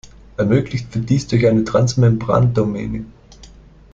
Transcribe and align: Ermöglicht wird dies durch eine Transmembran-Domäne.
Ermöglicht 0.35 0.95
wird 0.95 1.11
dies 1.11 1.27
durch 1.27 1.45
eine 1.45 1.63
Transmembran-Domäne. 1.63 3.05